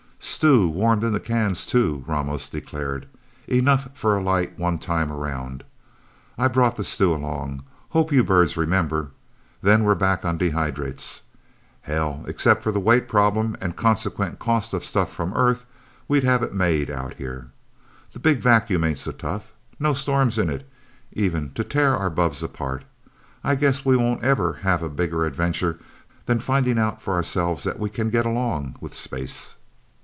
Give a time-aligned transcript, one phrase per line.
[0.23, 3.07] "Stew, warmed in the cans, too," Ramos declared.
[3.47, 5.63] "Enough for a light one time around.
[6.37, 7.63] I brought the stew along.
[7.89, 9.11] Hope you birds remember.
[9.63, 11.21] Then we're back on dehydrates.
[11.81, 15.65] Hell, except for that weight problem and consequent cost of stuff from Earth,
[16.07, 17.51] we'd have it made, Out Here.
[18.11, 20.67] The Big Vacuum ain't so tough no storms in it,
[21.13, 22.83] even, to tear our bubbs apart.
[23.43, 25.79] I guess we won't ever have a bigger adventure
[26.25, 29.55] than finding out for ourselves that we can get along with space."